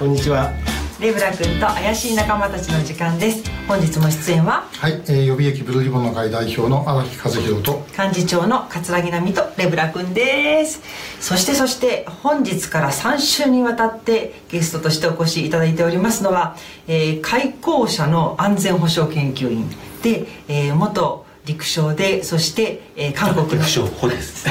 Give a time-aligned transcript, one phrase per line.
[0.00, 0.50] こんにちは。
[0.98, 3.44] レブラ君と怪しい仲間たちの時間です。
[3.68, 4.66] 本日も出演は？
[4.72, 10.80] はい、えー、予備役ブルーリボンの会代表の荒木和弘と幹事長の桂木奈美とレブラ君です。
[11.20, 16.56] そしてそして本日から3週にわたってゲストとしてお越しいただいておりますのは、
[16.88, 19.68] えー、開校者の安全保障研究員
[20.02, 24.48] で、えー、元陸将でそして、えー、韓国の陸将補です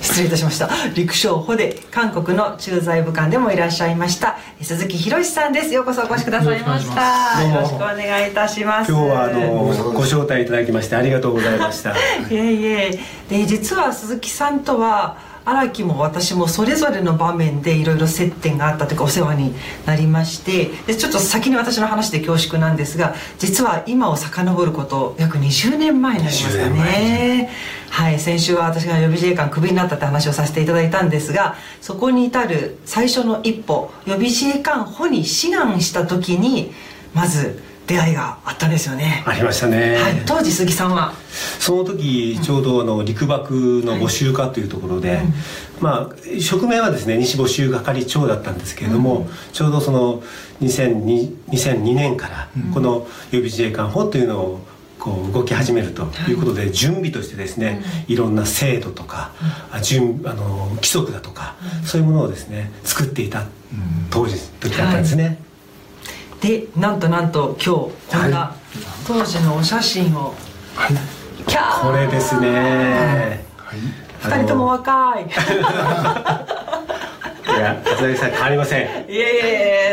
[0.00, 0.68] 失礼いたしました。
[0.94, 5.74] 陸将補で韓国の駐在武官でもいらっしゃいました鈴木博さんです。
[5.74, 7.42] ようこそお越しくださいました。
[7.42, 8.92] よろしくお願いいたします。
[8.92, 11.90] 今日はあのご招待いただきましてありがとうございました。
[11.96, 11.96] い
[12.30, 13.00] えいえ。
[13.28, 19.54] で実は鈴木さんとは荒木も私もそれぞれの場面でいろいろ接点があったというかお世話に
[19.86, 27.50] なりましてでちょっと先に私の話で恐縮なんですが実は今を遡ること約20年前になりますかね
[27.92, 36.72] はい先週は私が予備自衛官クビになったって話をさせていただいたんですがそこに至る最初の一歩予備自衛官補に志願した時に
[37.12, 39.22] まず出会いがあったんですよね。
[39.26, 41.12] ありましたね、はい、当時鈴木さんは？
[41.58, 45.26] その時ちょうどあの陸幕の募集課というところで、はい、
[45.80, 50.22] まあ職名はですね西募集係長だったんですけれども、うん、ちょうどその
[50.62, 54.60] 2002, 2002年からこの予備自衛官法というのを
[55.02, 56.34] こう動き始めるとい。
[56.34, 59.32] うことで、準備としてですね、いろんな制度とか、
[59.74, 63.46] うん、準あの規則だとか、そういうものをですね作っていた
[64.10, 65.24] 当時時だったんですね。
[65.24, 65.38] はい。
[66.48, 68.54] でなんとなんと今日こんな
[69.04, 70.34] 当時のお写真を、
[70.76, 70.94] はい、
[71.48, 71.90] キャー！
[71.90, 73.78] これですね、はい、
[74.22, 75.24] 2人とも若い。
[75.24, 75.26] い
[77.58, 78.82] や松崎さん変わりません。
[78.82, 79.18] いえい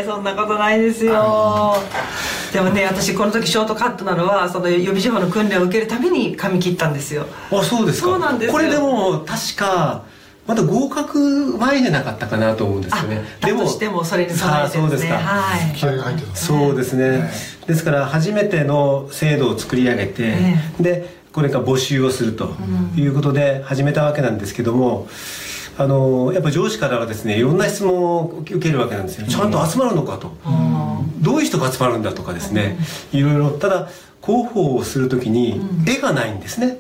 [0.02, 1.76] えそんなことないですよ
[2.54, 7.26] でもね私この時ショートカットなのはその予備情報の訓練を受けるために髪切ったんですよ。
[7.52, 8.10] あそうですか。
[8.10, 10.04] そうなんですこれでも確か
[10.48, 13.22] まだ合格前でなかったかなと思うんですよね。
[13.42, 15.12] でもしてもそれに備えてですね。
[15.12, 15.76] はい。
[15.76, 17.30] 気合が入ってたそうですね、
[17.68, 20.36] ですから初めての制度を作り上げて、
[20.80, 22.56] でこれから募集をすると
[22.96, 25.08] いうことで始めたわけなんですけども、
[25.78, 30.36] あのやっぱ上司からはですねいろんな質問を受けるわけなんですよ、ちゃんと集まるのかと、
[31.22, 32.78] どういう人が集まるんだとかですね、
[33.12, 33.90] いろいろただ
[34.26, 36.80] 広報をする時に絵がないんですね、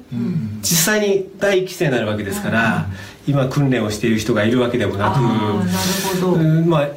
[0.62, 2.88] 実際に第一期生になるわけですから、
[3.28, 5.20] 今訓練をしている人がいるわけでもなく
[6.68, 6.90] まあ、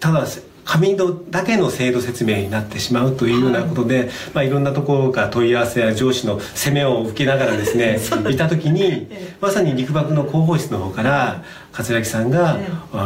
[0.00, 0.26] ただ
[0.66, 7.98] 紙のだけの制度説明になってしまうというようなことで、はい、まあ、いろんなところから問い合わせや上司の責めを受けながらですね
[8.30, 9.06] いた時に
[9.40, 12.58] まさに陸幕の広報室の方から桂木さんが、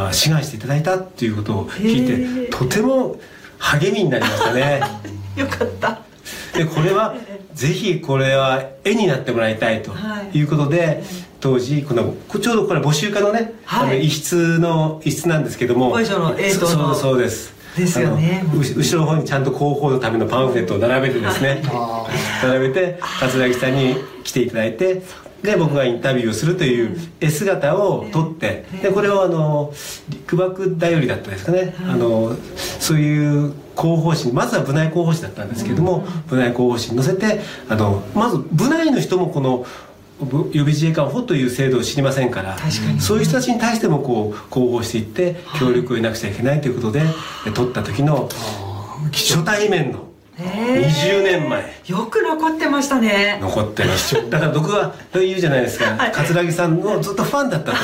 [0.09, 3.17] え志願していただいたっていうことを聞いてとても
[3.61, 4.81] 励みになりましたね。
[5.37, 5.99] よかった。
[6.53, 7.15] でこれは
[7.53, 9.91] ぜひこれは絵になってもらいたいと
[10.33, 10.43] い。
[10.43, 11.03] うことで、はい、
[11.39, 16.35] 当時このちょうどこれ募集家のね、はい、あの一室の一室なんですけどもの
[16.91, 17.53] そうそうです。
[17.77, 18.43] ですよね。
[18.53, 21.63] 後ろの方にちゃんと広報のためのパンフレットを並べてですね。
[22.43, 25.01] 並べて桂木さんに来ていただいて
[25.43, 29.73] で僕がインタビューをするという絵姿を撮ってでこれをあの
[30.09, 39.65] 陸幕だよりだったですかね、あのそういう広報誌まずは部内広報誌だったんですけども、部内広報誌に載せてあのまず部内の人もこの
[40.21, 42.55] 予備自衛官法という制度を知りませんから
[42.99, 47.01] そういう人たちに対してもこう広報していって協力を得なくちゃいけないということで、
[47.55, 48.29] 取った時の
[49.11, 50.10] 初対面の
[50.41, 51.81] 20年前。
[51.87, 53.37] よく残ってましたね。
[53.41, 57.77] 残ってました だから僕は言うじゃないですか、はい、桂木さんのずっとファンだったと。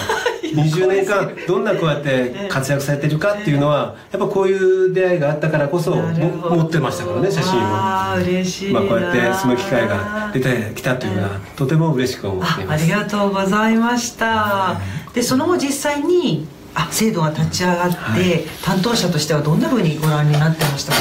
[0.44, 7.62] 20年間どんなこうやって活躍されてるかっていうのはやっぱこういう出会いがあったからこそ持ってましたからね写真を。
[7.62, 12.84] あ嬉しいまあこうやってその機会が出てきたというのはとても嬉しく思っています。
[12.84, 14.80] ありがとうございました。
[15.14, 20.98] でその後実際にあ制度が立ち上がって、はい、担当者としてはどんなふうにご覧になってましたか？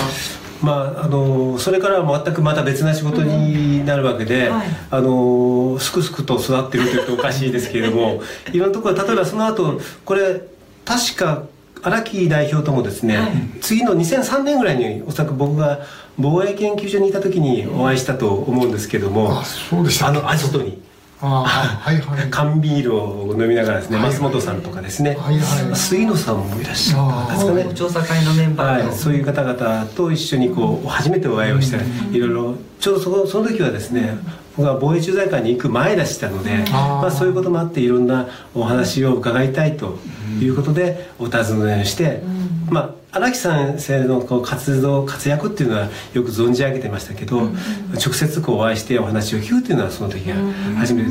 [0.66, 8.20] まあ、あのそれからは全くまた別な仕事になるわけで、うんはい、あのすくすくと育ってるというとおかしいですけれども
[8.52, 8.58] い。
[8.58, 10.42] ろんなところ例えばその後これ
[10.84, 11.44] 確か
[11.82, 15.86] 荒木代表ともですね、はい、次の2003年ぐらいにおそらく僕が
[16.18, 20.82] 防衛研究所にいた時にお会いしたと思うんですけども、あそうでしたあのアジトに。
[21.18, 27.74] はいはい、缶ビールを飲みながらですね、はい、松本さんとかですね、はいはい、杉野さんもいらっしゃったんですかね。
[27.74, 31.78] 調査会のメンバー、はい、そういう方々と一緒にこう初めてお会いをして、
[32.14, 34.18] いろいろちょうどそこその時はですね
[34.56, 39.98] 僕は防衛駐在官に行く前でしたのでまあ、そういうこともあっていろんなお話を伺いたいと
[40.40, 42.22] いうことでお尋ねして、
[42.70, 47.48] まあ荒木先生のこう活動活躍っていうのはよく存じ上げてましたけど、
[47.94, 50.34] 直接こうお会いしてお話を聞くっていうのはその時が
[50.78, 51.10] 初めて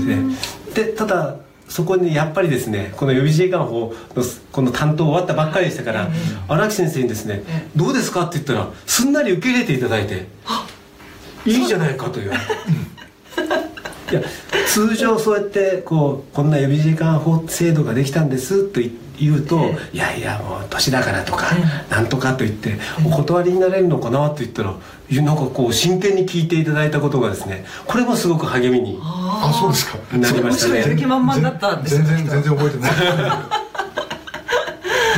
[0.76, 6.10] ででただそこにやっぱりですねこの予備自衛官法のこの担当終わったばっかりでしたから
[6.48, 7.44] 荒、木先生にですね
[7.76, 10.28] 「どうですか?」って言ったらすんなり受け入れていただいて
[11.46, 12.46] 「いいじゃないか」と言われて。
[14.12, 14.22] いや
[14.68, 18.80] 通常そうやってこうこんな予備自衛官法制度ができたんですと
[19.18, 24.76] 言うと、ええ、いやいやもう年だからとか、え、なんとかと言ってお断りになれるのかなと言ったら
[25.10, 29.98] なんかこう真剣に聞いていただいたことがですねこれもすごく励みにあそうですか。
[30.16, 30.84] なりましたね。
[31.86, 32.92] 全然全然覚えてない。
[32.92, 33.50] なん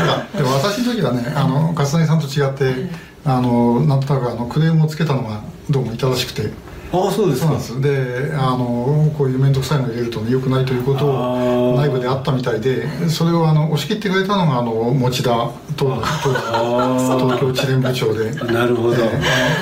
[0.08, 2.90] かでも私の時はねあの勝谷さんと違って、
[3.26, 6.52] あのなんとなくあのクレームをつけたのがどうもいたらしくて。
[6.90, 7.80] ああそうですか。
[7.82, 18.32] であのこういう面倒くさいのを入れるとねよくないということを内部であったみたいでそれをあの押し切ってくれたのがあの持田東東京地連部長で。
[18.54, 18.98] なるほど、え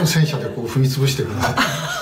[0.04, 1.56] ー、戦車でこう踏み潰してくれた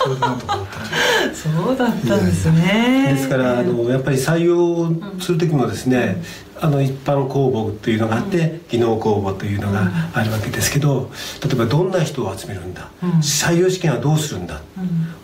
[0.03, 0.83] それでなんとかだった
[1.33, 3.13] そうだったんですね。
[3.15, 4.91] ですからあのやっぱり採用
[5.21, 6.21] する時もですね、
[6.63, 11.11] あの一般公募というのがあって、技能公募というのがあるわけですけど
[11.43, 12.89] 例えばどんな人を集めるんだ、
[13.21, 14.61] 採用試験はどうするんだ、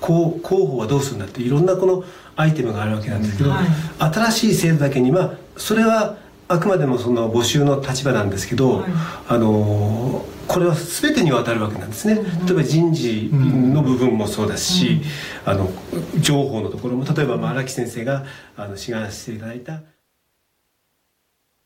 [0.02, 2.04] 候補はどうするんだっていろんなこの
[2.36, 3.54] アイテムがあるわけなんですけど、
[4.00, 6.18] 新しい制度だけにはそれは
[6.50, 8.84] あくまでもその募集の立場なんですけど、
[9.30, 15.02] あのこれは全てにわたるわけなんですね、例えば人事の部分もそうですし、
[15.46, 15.72] あの
[16.20, 18.26] 情報のところも例えば荒木先生が
[18.58, 19.80] あの志願していただいた